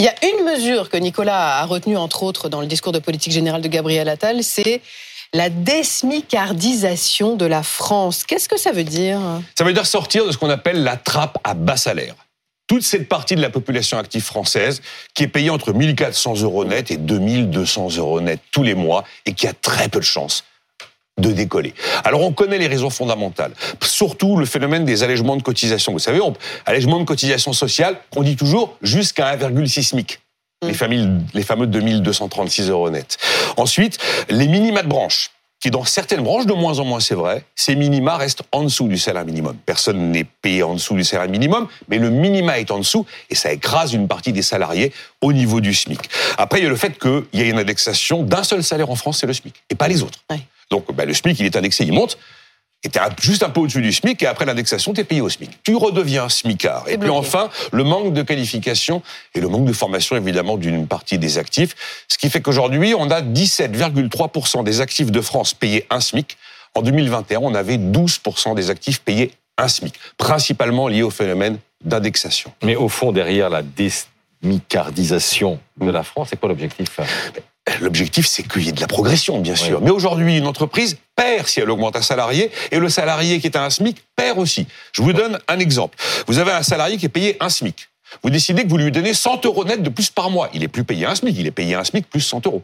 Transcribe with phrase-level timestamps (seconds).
[0.00, 3.00] Il y a une mesure que Nicolas a retenue, entre autres, dans le discours de
[3.00, 4.80] politique générale de Gabriel Attal, c'est
[5.34, 8.24] la désmicardisation de la France.
[8.24, 9.20] Qu'est-ce que ça veut dire?
[9.58, 12.14] Ça veut dire sortir de ce qu'on appelle la trappe à bas salaire.
[12.66, 14.80] Toute cette partie de la population active française
[15.12, 19.34] qui est payée entre 1400 euros net et 2200 euros net tous les mois et
[19.34, 20.44] qui a très peu de chance
[21.20, 21.74] de décoller.
[22.04, 25.92] Alors on connaît les raisons fondamentales, surtout le phénomène des allègements de cotisation.
[25.92, 26.34] Vous savez, on,
[26.66, 30.20] allègement de cotisation sociale, on dit toujours jusqu'à 1,6 SMIC.
[30.62, 30.74] Les, mm.
[30.74, 33.16] familles, les fameux 2236 euros net.
[33.56, 35.30] Ensuite, les minima de branche
[35.60, 38.88] qui dans certaines branches, de moins en moins c'est vrai, ces minima restent en dessous
[38.88, 39.56] du salaire minimum.
[39.66, 43.34] Personne n'est payé en dessous du salaire minimum, mais le minima est en dessous et
[43.34, 46.00] ça écrase une partie des salariés au niveau du SMIC.
[46.38, 48.96] Après, il y a le fait qu'il y a une indexation d'un seul salaire en
[48.96, 50.20] France, c'est le SMIC, et pas les autres.
[50.70, 52.18] Donc bah, le SMIC, il est indexé, il monte,
[52.82, 55.62] et t'es juste un peu au-dessus du SMIC, et après l'indexation, t'es payé au SMIC.
[55.62, 56.88] Tu redeviens SMICard.
[56.88, 59.02] Et puis enfin, le manque de qualification
[59.34, 61.74] et le manque de formation, évidemment, d'une partie des actifs.
[62.08, 66.38] Ce qui fait qu'aujourd'hui, on a 17,3% des actifs de France payés un SMIC.
[66.74, 72.50] En 2021, on avait 12% des actifs payés un SMIC, principalement lié au phénomène d'indexation.
[72.62, 76.98] Mais au fond, derrière la désmicardisation de la France, c'est quoi l'objectif?
[77.80, 79.80] L'objectif, c'est qu'il y ait de la progression, bien sûr.
[79.80, 83.56] Mais aujourd'hui, une entreprise perd si elle augmente un salarié, et le salarié qui est
[83.56, 84.66] à un SMIC perd aussi.
[84.92, 85.96] Je vous donne un exemple.
[86.26, 87.88] Vous avez un salarié qui est payé un SMIC.
[88.22, 90.48] Vous décidez que vous lui donnez 100 euros net de plus par mois.
[90.52, 92.62] Il est plus payé un SMIC, il est payé un SMIC plus 100 euros.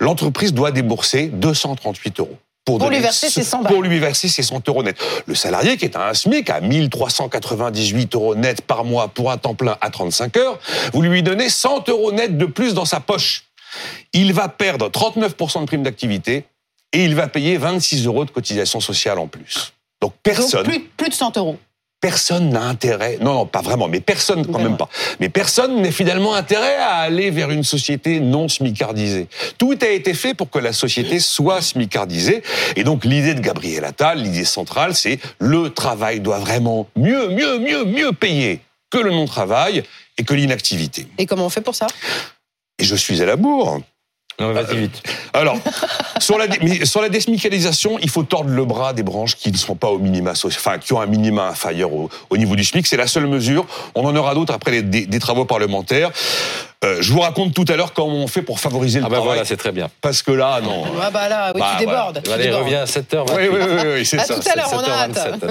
[0.00, 2.36] L'entreprise doit débourser 238 euros.
[2.64, 4.96] Pour, lui verser ses 100 Pour lui verser ses 100 euros net.
[5.24, 9.38] Le salarié qui est à un SMIC à 1398 euros net par mois pour un
[9.38, 10.58] temps plein à 35 heures,
[10.92, 13.47] vous lui donnez 100 euros net de plus dans sa poche
[14.12, 16.44] il va perdre 39% de prime d'activité
[16.92, 19.72] et il va payer 26 euros de cotisation sociale en plus.
[20.00, 20.66] Donc personne.
[20.96, 21.58] plus, de 100 euros.
[22.00, 24.88] Personne n'a intérêt, non, non, pas vraiment, mais personne quand même pas.
[25.18, 29.26] Mais personne n'est finalement intérêt à aller vers une société non smicardisée.
[29.58, 32.44] Tout a été fait pour que la société soit smicardisée.
[32.76, 37.58] Et donc l'idée de Gabriel Attal, l'idée centrale, c'est le travail doit vraiment mieux, mieux,
[37.58, 38.60] mieux, mieux payer
[38.90, 39.82] que le non-travail
[40.18, 41.08] et que l'inactivité.
[41.18, 41.88] Et comment on fait pour ça?
[42.78, 43.80] Et je suis à la bourre.
[44.40, 45.02] Non, vas-y vite.
[45.32, 45.56] Alors,
[46.20, 46.46] sur la,
[46.84, 49.98] sur la désmicalisation, il faut tordre le bras des branches qui ne sont pas au
[49.98, 52.86] minima, enfin, qui ont un minima inférieur au, au niveau du SMIC.
[52.86, 53.66] C'est la seule mesure.
[53.96, 56.12] On en aura d'autres après les, des, travaux parlementaires.
[56.84, 59.16] Euh, je vous raconte tout à l'heure comment on fait pour favoriser le ah bah
[59.16, 59.34] travail.
[59.34, 59.88] voilà, c'est très bien.
[60.00, 60.84] Parce que là, non.
[61.02, 62.22] Ah bah là, oui, tu bah, débordes.
[62.32, 63.24] Allez, reviens à 7h.
[63.36, 64.34] Oui, oui, oui, oui c'est ça.
[64.34, 65.44] À tout à l'heure, on a hâte.